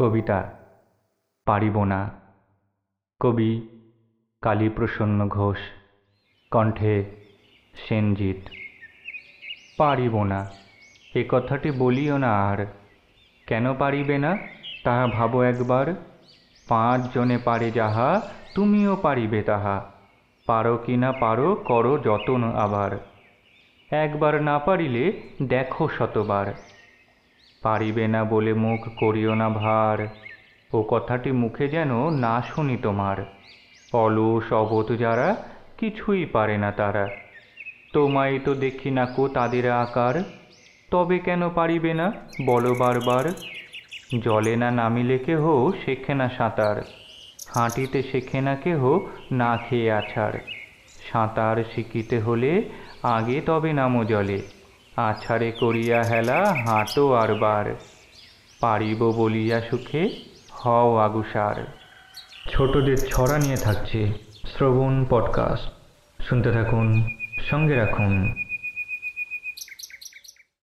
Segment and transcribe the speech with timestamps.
[0.00, 0.52] কবিতা
[1.46, 2.10] পারিব না।
[3.20, 3.68] কবি
[4.42, 5.58] কালীপ্রসন্ন ঘোষ,
[6.50, 7.04] কণ্ঠে
[7.88, 8.36] সেনজিৎ।
[9.76, 10.50] পারিব না।
[11.14, 12.66] এ কথাটি বলিও না আর।
[13.46, 14.38] কেন পারিবে না?
[14.84, 15.94] তাহা ভাবো একবার।
[16.68, 18.20] পাঁচ জনে পারে যাহা,
[18.54, 19.92] তুমিও পারিবে তাহা।
[20.46, 22.98] পারো কি না পারো, করো যতন আবার।
[23.90, 26.54] একবার না পারিলে দেখো শতবার।
[27.62, 30.06] পারিবে না বলে মুখ করিও না ভার।
[30.72, 33.16] ও কথাটি মুখে যেন না শুনি তোমার।
[33.92, 35.36] অলস অবোধ যারা,
[35.78, 37.08] কিছুই পারে না তারা।
[37.92, 40.22] তোমায় তো দেখি না কো তাদের আকার।
[40.90, 42.12] তবে কেন পারিবে না,
[42.46, 43.24] বলো বারবার।
[44.20, 46.82] জলে না নামিলে কেহ শেখে না সাঁতার।
[47.54, 48.98] হাঁটিতে শেখে না কেহ
[49.32, 50.38] না খেয়ে আছাড়।
[51.12, 52.62] সাঁতার শিখিতে হলে
[53.02, 54.59] আগে তবে নামো জলে।
[55.08, 57.74] আছাড়ে করিয়া হেলা হাঁটো আর বার।
[58.60, 60.02] পারিব বলিয়া সুখে
[60.50, 61.66] হও আগুসার।
[62.50, 64.12] ছোটদের ছড়া নিয়ে থাকছে,
[64.46, 65.68] শ্রবণ পডকাস্ট
[66.22, 67.08] শুনতে থাকুন,
[67.50, 68.34] সঙ্গে রাখুন।